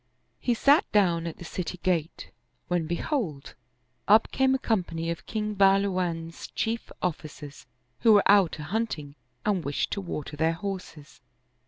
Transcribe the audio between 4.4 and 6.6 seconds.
a company of King Bahlu wan's